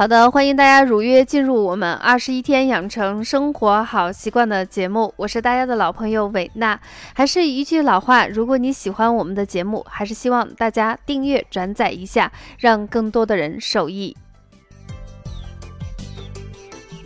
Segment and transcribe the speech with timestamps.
[0.00, 6.80] 好的，欢迎大家如约进入我们二十一天养成生活好习惯的节目，我是大家的老朋友伟娜。
[7.12, 14.16] 还是一句老话，如果你喜欢我们的节目，还是希望大家订阅转载一下，让更多的人受益。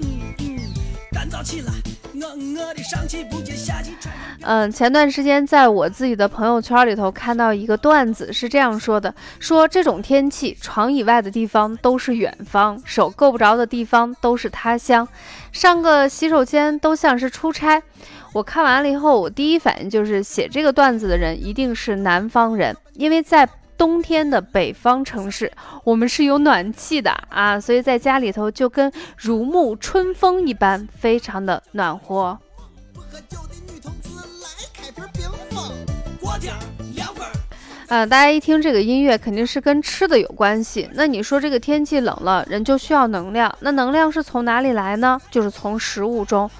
[0.00, 0.06] 嗯
[0.38, 0.58] 嗯
[1.10, 1.72] 干燥起来。
[4.42, 15.08] 嗯，前段时间在我自己的朋友圈里头看到一个段子，是这样说的：说这种天气，床以外的地方都是远方，手够不着的地方都是他乡，
[15.50, 17.82] 上个洗手间都像是出差。
[18.32, 23.48] 我看完了以后，我第一反应就是写这个段子的人一定是南方人，因为在。
[23.84, 25.52] 冬天的北方城市，
[25.84, 32.38] 我们是有暖气的啊，所以在家里头就跟如沐春风一般，非常的暖和。
[37.88, 40.88] 啊，大家一听这个音乐，肯定是跟吃的有关系。
[40.94, 45.20] 那你说这个天气冷了，人就需要能量，那能量是从哪里来呢？
[45.30, 46.50] 就是从食物中。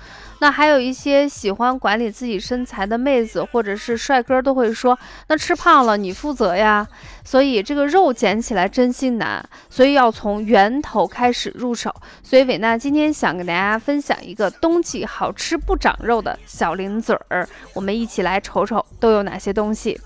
[0.45, 6.86] 那还有一些喜欢管理自己身材的妹子或者是帅哥都会说，那吃胖了你负责呀。
[7.25, 11.91] 所以这个肉减起来真心难，所以要从源头开始入手。
[12.23, 19.98] 所以伟娜今天想给大家分享一个冬季好吃不长肉的小零嘴儿，我们一起来瞅瞅都有哪些东西。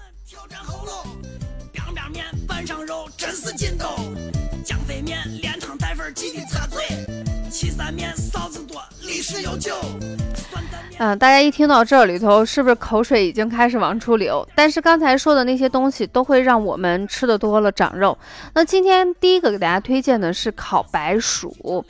[10.99, 14.47] 嗯，大家一听到这里头，是不是口水已经开始往出流？
[14.55, 18.19] 但是刚才说的那些东西都会让我们吃的多了长肉。
[18.55, 21.85] 那今天第一个给大家推荐的是烤白薯。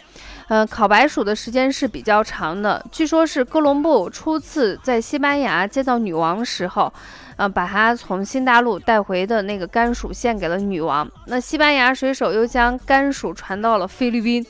[0.49, 6.91] 嗯，烤白薯的时间是比较长的，据说是哥伦布初次在西班牙见到女王时候，
[7.37, 11.07] 呃，把它从新大陆带回的那个甘薯献给了女王。
[11.27, 14.45] 那西班牙水手又将甘薯传到了菲律宾。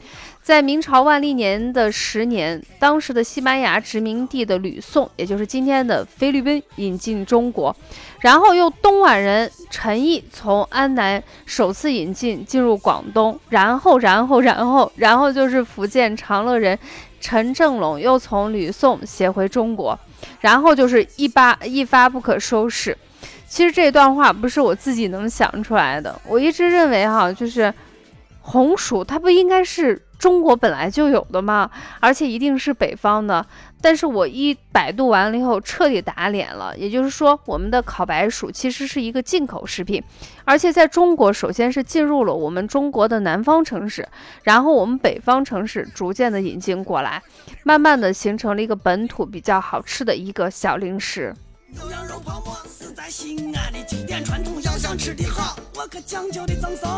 [0.48, 7.76] 在明朝万历年的十年，当时的西班牙殖民地的吕宋，也就是今天的菲律宾，引进中国，
[8.20, 16.78] 然后又东莞人陈毅从安南首次引进进入广东，然后，然后，然后，然后就是福建长乐人
[17.20, 19.98] 陈正龙又从吕宋携回中国，
[20.40, 22.96] 然后就是一发一发不可收拾。
[23.46, 27.70] 其实这段话不是我自己能想出来的，我一直认为哈，就是
[28.48, 30.02] 红薯它不应该是。
[30.18, 31.70] 中国本来就有的吗，
[32.00, 33.46] 而且一定是北方的。
[33.80, 36.76] 但是我一百度完了以后，彻底打脸了。
[36.76, 40.02] 也就是说，我们的烤白薯其实是一个进口食品，
[40.44, 44.08] 而且在中国首先是进入了我们中国的南方城市，
[44.42, 47.22] 然后我们北方城市逐渐的引进过来，
[47.62, 51.32] 慢慢的形成了一个本土比较好吃的一个小零食。
[51.92, 52.40] 羊肉泡
[53.10, 56.88] 西安的经典传统，要想吃的好，我可讲究的赠送。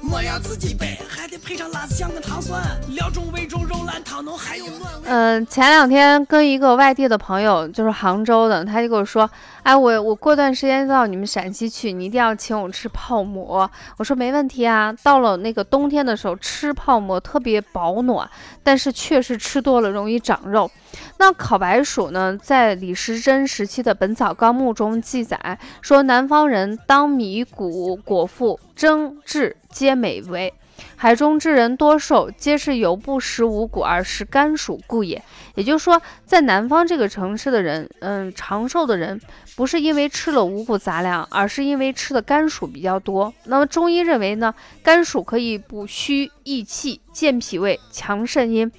[0.00, 0.98] 莫要自己背，
[1.44, 4.92] 配上辣子酱跟糖蒜，料中味中肉烂汤浓，还有暖。
[5.04, 9.28] 嗯，前两天跟一个外地的朋友，就是杭州的，他就跟我说，
[9.62, 13.70] 哎，我我过段时间到你们陕西去，你一定要请我吃泡馍。
[13.96, 18.28] 我说没问题啊，到了那个冬天的时候吃泡馍特别保暖，
[18.62, 20.70] 但是确实吃多了容易长肉。
[21.18, 22.36] 那烤白薯呢？
[22.40, 30.52] 在李时珍时期的《本草纲目》中记载说，南方人当米谷果腹，蒸制皆美味。
[30.96, 35.22] 海中之人多寿，皆是由不食五谷而食甘薯故也。
[35.54, 39.20] 也就是说，在南方这个城市的人，嗯，长寿的人
[39.56, 43.32] 不是因为吃了五谷杂粮，而是因为吃的甘薯比较多。
[43.44, 48.70] 那么中医认为呢，甘薯可以补虚益气、健脾胃、强肾阴。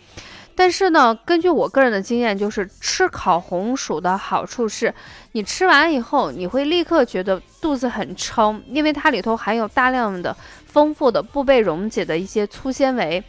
[0.59, 4.93] 但是呢，根据我个人的经验，就是吃烤红薯的好处是，
[5.31, 13.23] 你吃完以后，你会立刻觉得肚子很撑，因为它里头含有大量的丰富的不被溶解的一些粗纤维，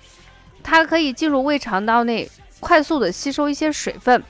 [0.61, 4.21] 它可以进入胃肠道内，快速的吸收一些水分。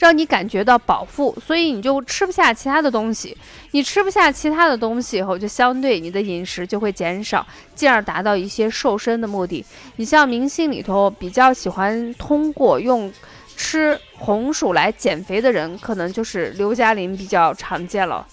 [0.00, 3.36] 让你感觉到饱腹，所以你就吃不下其他的东西。
[3.72, 9.62] 你吃不下其他的东西以后，就相对你的饮食就会减少，进而达到一些瘦身的目的。
[9.96, 13.12] 你像明星里头比较喜欢通过用
[13.56, 18.26] 吃红薯来减肥的人，可能就是刘嘉玲比较常见了。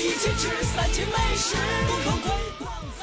[0.00, 1.56] 一起吃三斤美食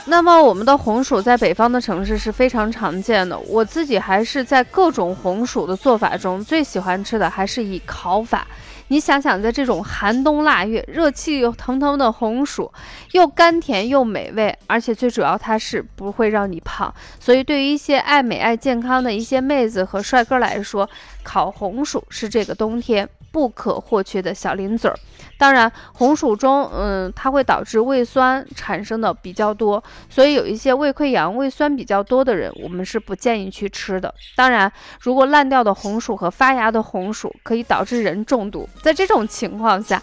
[0.07, 3.37] 那么我们的红薯在北方的城市是非常常见的。
[3.39, 8.45] 我自己还是在各种红薯的做法中最喜欢吃的还是以烤法。
[8.89, 12.71] 你想想，在这种寒冬腊月，热气腾腾的红薯，
[13.13, 16.93] 又甘甜又美味，而且最主要它是不会让你胖。
[17.19, 20.87] 所以对于一些爱美爱健康的一些妹子和帅哥来说，
[21.25, 23.09] 烤红薯是这个冬天。
[23.35, 24.97] 不可或缺的小零嘴儿。
[25.37, 34.15] 当然，红薯中，嗯，它会导致胃酸产生的比较多，所以有一些胃溃疡、胃酸比较多的人，我们是不建议去吃的。
[34.37, 40.01] 当然，如果烂掉的红薯和发芽的红薯可以导致人中毒，在这种情况下，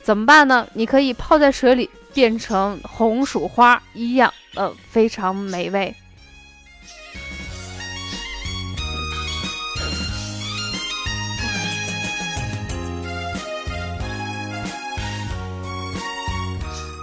[0.00, 0.64] 怎么办呢？
[0.74, 5.92] 你可以泡在水里，变成红薯花一样，呃，非常美味。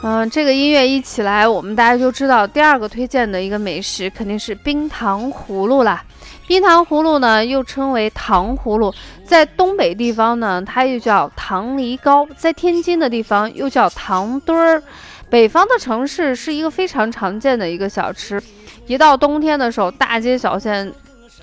[0.08, 6.04] 嗯，这个音乐一起来，我们大家就知道第二个推荐的一个美食肯定是冰糖葫芦啦。
[6.46, 8.94] 冰糖葫芦呢，又称为糖葫芦，
[9.24, 14.84] 在东北地方呢，它又叫糖梨糕；在天津的地方又叫糖墩儿。
[15.28, 18.40] 北方的城市是一个非常常见的一个小吃。
[18.86, 20.88] 一到冬天的时候，大街小巷。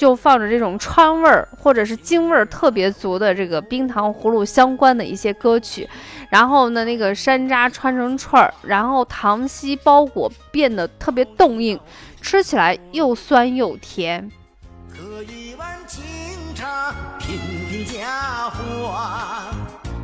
[0.03, 5.89] 就放着这种川味儿或者是京味儿特别足的这个冰糖葫芦相关的一些歌曲，
[6.29, 11.79] 然后呢，那个山楂穿成串儿，然后糖稀包裹变得特别冻硬，
[12.21, 14.29] 吃起来又酸又甜。
[14.89, 16.03] 喝一碗清
[16.53, 17.39] 茶，品
[17.71, 19.55] 品佳话，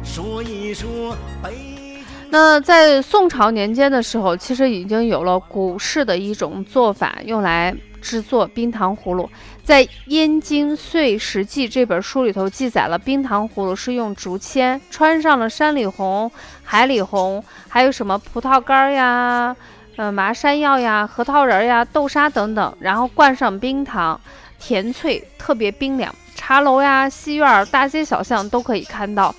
[0.04, 1.87] 说一说北
[2.30, 7.74] 那在宋朝年间的时候，其实已经有了古式的一种做法，用来。
[8.00, 9.28] 制作冰糖葫芦，
[9.64, 16.30] 在《燕京岁时记》这本书里头记载了冰糖葫芦是用竹签穿上了山里红、
[16.62, 19.54] 海里红，还有什么葡萄干呀、
[19.96, 24.18] 呃麻山药呀、核桃仁呀、豆沙等等，然后灌上冰糖，
[24.60, 26.14] 甜脆，特别冰凉。
[26.36, 29.34] 茶楼呀、戏院、大街小巷都可以看到。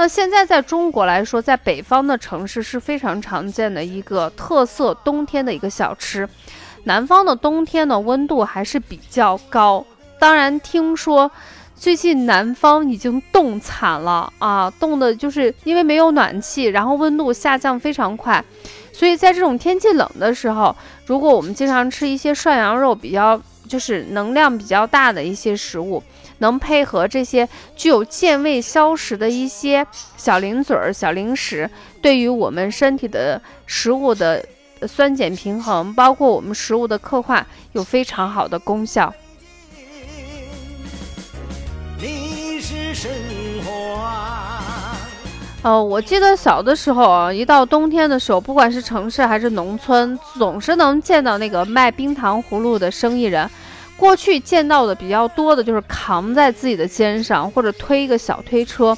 [0.00, 6.26] 那现在在中国来说，在北方的城市是非常常见的一个特色冬天的一个小吃。
[6.84, 9.84] 南方的冬天呢，温度还是比较高。
[10.18, 11.30] 当然，听说
[11.76, 18.42] 最近南方已经冻惨了啊，冻的就是因为没有暖气，然后温度下降非常快。
[18.94, 20.74] 所以在这种天气冷的时候，
[21.04, 23.38] 如果我们经常吃一些涮羊肉，比较
[23.70, 26.02] 就是能量比较大的一些食物，
[26.38, 29.86] 能配合这些具有健胃消食的一些
[30.16, 31.70] 小零嘴儿、小零食，
[32.02, 34.44] 对于我们身体的食物的。
[34.88, 39.12] 酸碱平衡，包括我们食物的刻画，有非常好的功效。
[42.00, 43.10] 你是神
[45.62, 53.48] 呃，我记得小的时候啊，一到冬天的时候，不管是城市还是农村，总是能见到那个卖冰糖葫芦的生意人。
[53.94, 58.96] 过去见到的比较多的就是扛在自己的肩上，或者推一个小推车。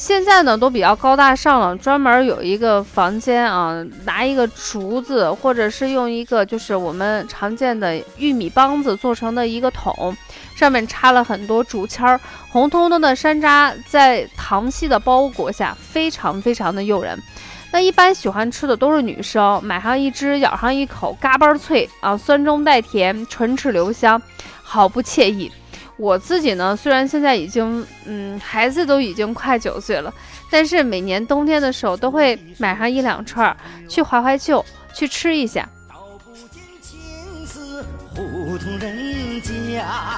[0.00, 10.16] 现在呢都比较高大上了，专门有一个房间啊，拿一个竹子，或者是用一个就是我们常见的玉米棒子做成的一个桶，
[10.56, 12.18] 上面插了很多竹签儿，
[12.48, 17.22] 红彤彤的山楂在糖稀的包裹下，非常非常的诱人。
[17.70, 24.20] 那一般喜欢吃的都是女生，买上一只，咬上一口，嘎嘣脆啊，酸中带甜，唇齿留香，
[24.62, 25.52] 好不惬意。
[26.00, 30.10] 我自己呢，虽然现在已经，嗯，孩子都已经快九岁了，
[30.50, 33.54] 但是每年冬天的时候都会买上一两串儿
[33.86, 34.64] 去怀怀旧，
[34.94, 35.68] 去吃一下。
[35.90, 36.98] 道不见青
[37.46, 40.09] 丝，胡同人家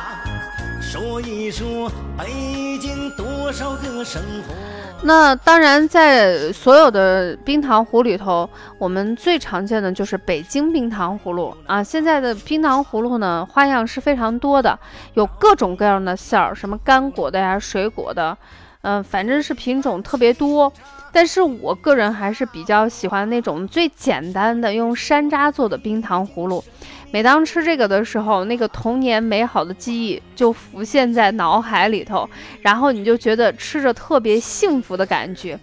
[1.02, 4.54] 说一说北京多少个生活。
[5.02, 11.82] 那当然，在所有的冰糖葫芦里头，我们最常见的就是北京冰糖葫芦啊。
[11.82, 14.78] 现在的冰糖葫芦呢，花样是非常多的，
[15.14, 18.38] 有各种各样的馅儿，什么干果的呀、水果的，
[18.82, 20.72] 嗯，反正是品种特别多。
[21.12, 26.64] 但是我个人还是比较喜欢那种最简单的，用山楂做的冰糖葫芦。
[27.10, 32.26] 每当吃这个的时候，那个童年美好的记忆就浮现在脑海里头，
[32.62, 35.60] 然后你就觉得吃着特别幸福的感觉。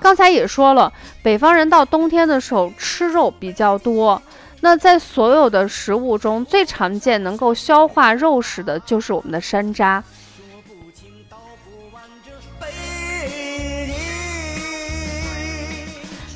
[0.00, 4.22] 刚才也说了，北方人到冬天的时候吃肉比较多，
[4.60, 10.00] 那在所有的食物中最常见能够消化肉食的就是我们的山楂。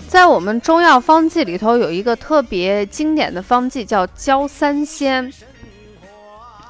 [0.08, 5.30] 在我们中药方剂里头，有一个特别经典的方剂叫焦三仙。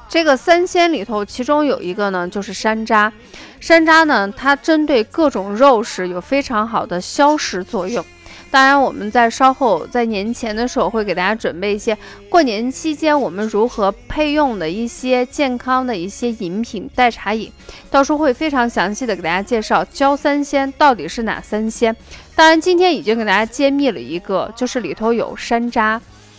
[0.08, 3.12] 这个三仙里头，其中有一个呢，就是山楂。
[3.60, 8.04] 山楂呢，它针对各种肉食有非常好的消食作用。
[8.50, 11.96] 当然，我们在稍后在年前的时候会给大家准备一些
[12.30, 17.52] 过年期间我们如何配用的一些健康的一些饮品代茶饮，
[17.88, 21.94] 到时候会非常详细的给大家介绍焦三仙到底是哪三仙。
[22.38, 25.98] 当然，今天已经给大家揭秘了一个，就是里头有山楂，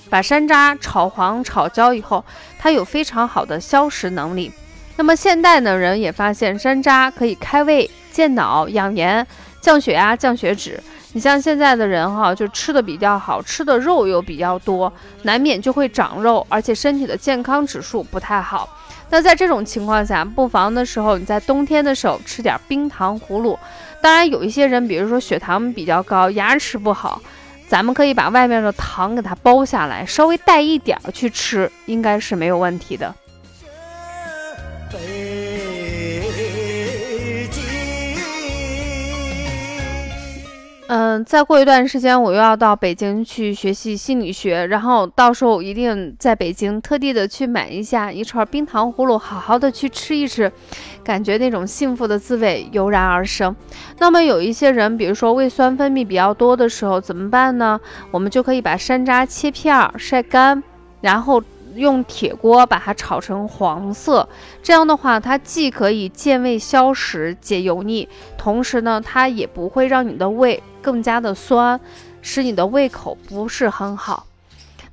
[0.09, 2.23] 把山楂炒黄炒焦以后，
[2.57, 4.49] 它有非常好的消食能力。
[4.95, 9.27] 那么现代的人也发现山楂可以开胃健脑、养颜、
[9.59, 10.81] 降血压、降血脂。
[11.11, 14.89] 你像现在的人哈，就吃的比较好，吃的肉又比较多，
[15.23, 18.69] 难免就会长肉，而且身体的健康指数不太好。
[19.09, 23.59] 那在这种情况下，不妨的时候，你在冬天的时候吃点冰糖葫芦。
[24.01, 27.21] 当然有一些人比如说血糖比较高牙齿不好
[27.67, 33.13] 咱们可以把外面的糖给它剥下来稍微带一点儿去吃应该是没有问题的。
[40.91, 50.51] 嗯，再过一段时间，我又要到北京去学习心理学，然后到时候一定在北京特地的去买一下一串冰糖葫芦，好好的去吃一吃，
[51.03, 53.55] 感觉那种幸福的滋味油然而生。
[53.99, 57.79] 那么有一些人，比如说胃酸分泌比较多的时候怎么办呢？
[58.09, 60.63] 我们就可以把山楂切片晒干，
[61.01, 61.39] 然后。
[61.75, 64.27] 用铁锅把它炒成黄色，
[64.61, 68.07] 这样的话，它既可以健胃消食、解油腻，
[68.37, 71.79] 同时呢，它也不会让你的胃更加的酸，
[72.21, 74.25] 使你的胃口不是很好。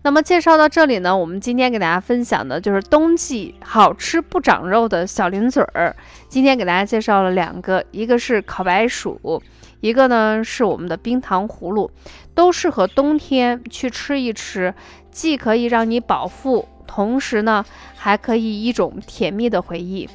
[0.03, 5.97] 那么介绍到这里呢，我们今天给大家分享的就是冬季好吃不长肉的小零嘴儿。
[6.29, 9.43] 今天给大家介绍了两个，一个是烤白薯，
[9.87, 11.89] 一个呢是我们的冰糖葫芦，
[12.35, 14.75] 都适合冬天去吃一吃，
[15.13, 16.67] 既可以让你饱腹。
[16.89, 17.65] 同时呢，
[17.95, 20.09] 还可以一种甜蜜的回忆。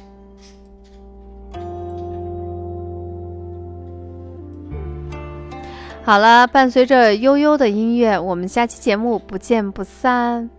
[6.04, 10.50] 好了，伴随着悠悠的音乐，我们下期节目不见不散。